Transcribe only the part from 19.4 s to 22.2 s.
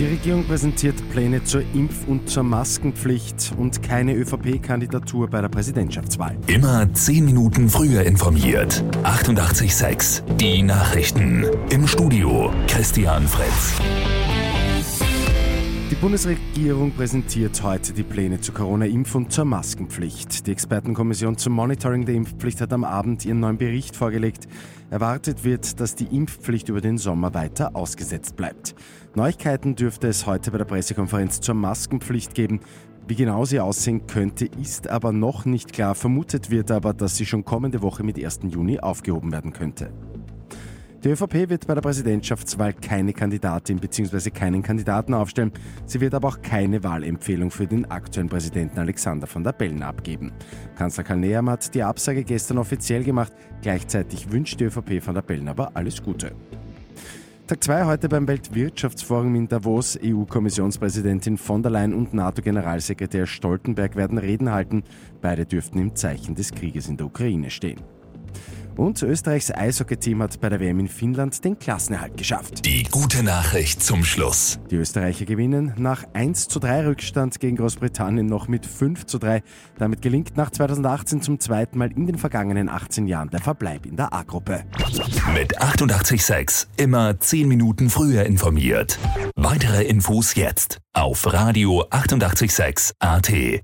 Maskenpflicht. Die Expertenkommission zum Monitoring der